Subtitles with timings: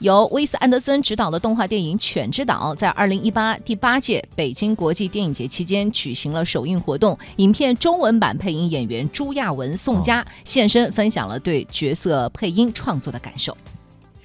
[0.00, 7.18] 由威斯安德森执导的动画电影《犬之岛》在二零一八第八届北京国际电影节期间举行了首映活动。
[7.36, 13.54] 影片中文版配音演员朱亚文、宋佳现身，分享了对角色配音创作的感受。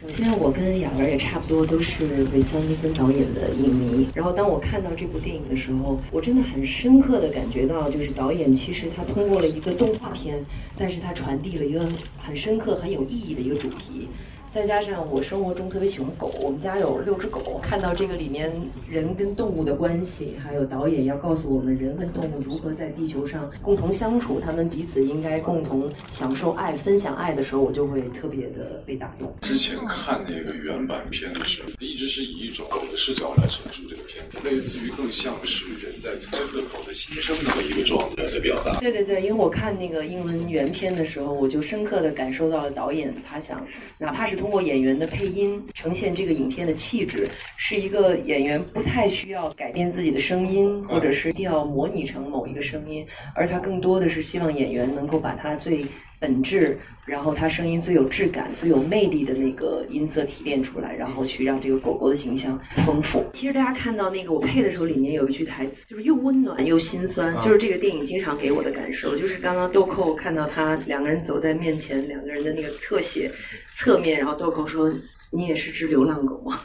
[0.01, 4.07] 首先，我跟雅文也差不多，都是韦斯安德森导演的影迷。
[4.13, 10.41] 然后，当我看到这部电影的时候，我真的很深刻的感觉到，就是导演其实他通过了一个动画片，
[10.77, 11.85] 但是他传递了一个
[12.17, 14.07] 很深刻、很有意义的一个主题。
[14.55, 17.59] 再加上我生活中特别喜欢狗，我们家有六只狗。
[17.61, 18.49] 看到这个里面
[18.89, 29.35] 人跟动物的关系，还有导演要告诉我们人跟动物如何在地球上共同相处，他们彼此应该共同享受爱、分享爱的时候，我就会特别的被打动。
[29.41, 38.79] 之前看那个原版片的时候，一直是以一种狗的视角来陈述这个片子，类似于更像是人在猜测狗的心声那么一个状态在表达。
[38.79, 43.61] 对对对，因为我看那个英文原片的时候，我就深刻的感受到了导演他想，
[43.97, 44.44] 哪怕是。
[44.45, 47.27] 通过演员的配音呈现这个影片的气质，
[47.57, 55.83] 是一个演员不太需要改变自己的声音，或者是一定要模拟成某一个声音，而他更多的是希望演员能够把他最
[56.25, 63.23] 本质，然后他声音最有质感、最有魅力的那个音色提炼出来，然后去让这个狗狗的形象丰富。
[63.33, 69.15] 其实大家看到那个我配的时候，里面有一句台词，就是又温暖又心酸，就是这个电影经常给我的感受。
[69.15, 73.29] 就是刚刚豆蔻看到他两个人走在面前，两个人的那个特写。
[73.75, 74.91] 侧面，然后豆蔻说
[75.29, 76.61] ：“你也是只流浪狗吗？”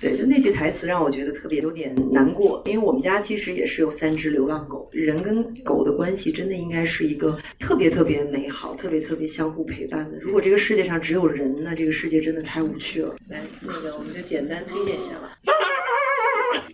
[0.00, 4.88] 对，就那句台词让我觉得特别有点难过，因为我们家其实也是有三只流浪狗。
[4.92, 10.18] 人跟狗的关系真的应该是一个特别特别美好、特别特别相互陪伴的。
[10.20, 13.16] 如果这个世界上只有人，那这个世界真的太无趣了。
[13.28, 15.36] 来，那个我们就简单推荐一下吧。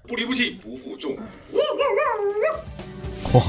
[0.06, 1.16] 不离不弃，不负众。
[1.16, 3.40] 哇！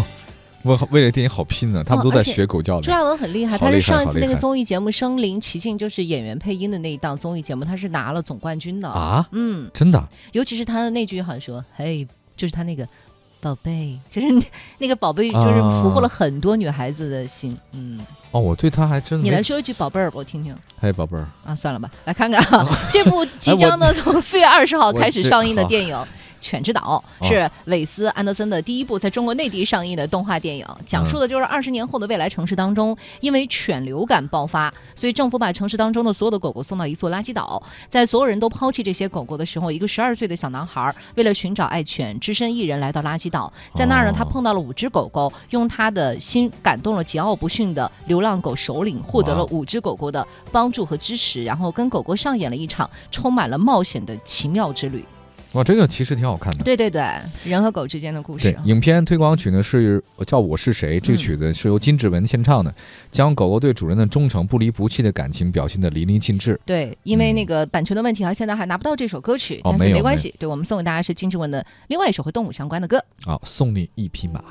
[0.66, 2.82] 为为了电影好拼呢，他们都在学狗叫。
[2.82, 9.26] 朱亚文很厉害，他是上一次那个综艺节目《身临其境》，就是演员配音的那一档综艺节目，他是拿了总冠军的啊。
[9.32, 10.04] 嗯，真的。
[10.34, 12.88] 尤其是他的那句好像说：“嘿，就是他那个
[13.40, 14.28] 宝贝，其实
[14.80, 18.00] 那个宝贝就是俘获了很多女孩子的心。”嗯。
[18.32, 19.24] 哦，我对他还真……
[19.24, 20.54] 你来说一句“宝贝儿”，我听听。
[20.80, 21.28] 嘿，宝贝儿。
[21.46, 25.96] 啊，算了吧，来看看啊， 这部即将呢从四月二十号开始上映的电影。
[26.46, 55.04] 《犬之岛》是韦斯安德森的第一部在中国内地上映的动画电影，讲述的就是二十年后的未来城市当中，因为犬流感爆发，所以政府把城市当中的所有的狗狗送到一座垃圾岛，在所有人都抛弃这些狗狗的时候，一个十二岁的小男孩为了寻找爱犬，只身一人来到垃圾岛，在那儿呢，他碰到了五只狗狗，用他的心感动了桀骜不驯的流浪狗首领，获得了五只狗狗的帮助和支持，然后跟狗狗上演了一场充满了冒险的奇妙之旅。
[55.56, 56.64] 哇，这个其实挺好看的。
[56.66, 57.02] 对对对，
[57.46, 58.52] 人和狗之间的故事。
[58.52, 62.76] 对，影片推广曲呢是叫《我是谁》，这个曲子是由金志文献唱的，
[63.10, 66.60] 将狗狗对主人的忠诚、不离不弃的感情表现的淋漓尽致。
[66.66, 70.36] 对，因为那个版权的问题啊，现在还拿不到这首歌曲，但是没关系。
[70.38, 73.02] 对我们送给大家是金志文的另外一首和动物相关的歌。
[73.24, 74.44] 好，送你一匹马。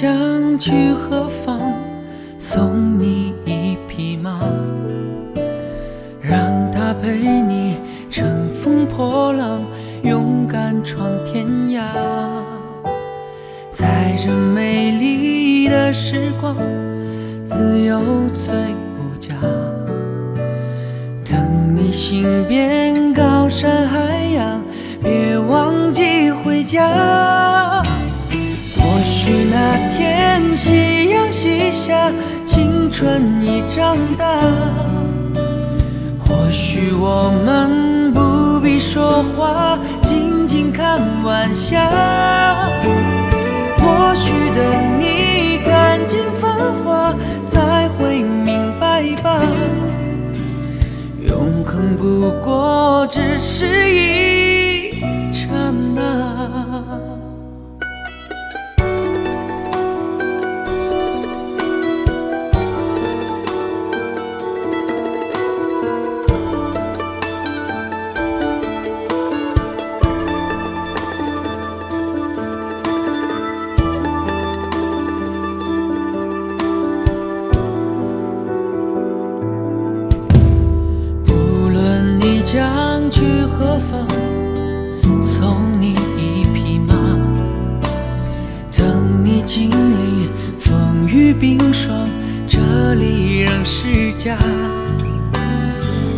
[0.00, 1.74] 想去何方？
[2.38, 4.38] 送你一匹马，
[6.22, 9.60] 让它陪你乘风破浪，
[10.04, 11.82] 勇敢闯天涯。
[13.70, 16.54] 在这美丽的时光，
[17.44, 18.00] 自由
[18.32, 18.54] 最
[18.94, 19.34] 无价。
[21.24, 23.07] 等你行遍
[31.88, 32.12] 下，
[32.44, 34.42] 青春已长大。
[36.20, 41.88] 或许我们不必说话，静静看晚霞。
[43.78, 44.62] 或许等
[45.00, 46.52] 你看尽繁
[46.84, 49.40] 华，才会明白吧。
[51.26, 54.90] 永恒不过只是一
[55.32, 55.46] 刹
[55.94, 57.17] 那。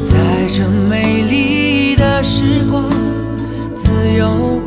[0.08, 0.16] 在
[0.48, 2.90] 这美丽的时光，
[3.72, 4.60] 自由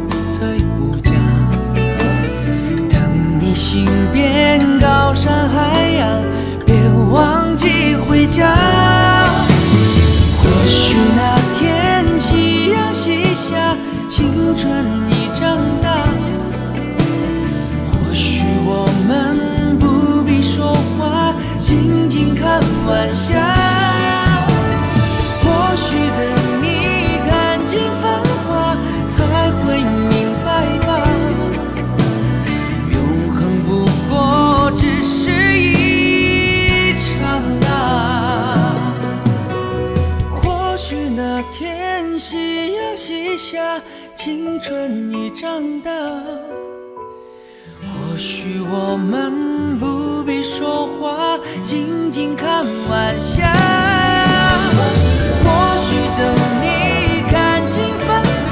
[23.14, 23.40] 下
[25.44, 26.20] 或许等
[26.64, 26.66] 你
[27.30, 28.04] 看尽繁
[28.44, 28.76] 华
[29.16, 30.48] 才会明白
[30.80, 30.90] 吧
[32.92, 32.96] 永
[33.32, 33.38] 恒
[33.68, 33.70] 不
[34.10, 35.30] 过只是
[35.60, 37.66] 一刹那
[40.32, 43.80] 或许那天夕阳西下
[44.16, 45.92] 青春已长大
[47.80, 50.03] 或许我们不
[50.44, 53.50] 说话，静静看晚霞。
[55.44, 55.48] 或
[55.78, 56.22] 许等
[56.62, 56.66] 你
[57.32, 57.76] 看尽
[58.06, 58.22] 繁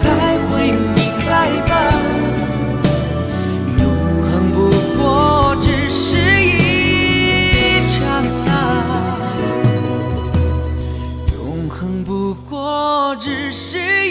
[0.00, 0.04] 才
[0.48, 1.30] 会明白
[1.68, 1.70] 吧。
[3.78, 3.82] 永
[4.24, 4.56] 恒不
[4.96, 6.46] 过只是一
[7.86, 7.96] 刹
[8.46, 8.48] 那，
[11.34, 11.36] 永
[11.68, 14.07] 恒不过只是一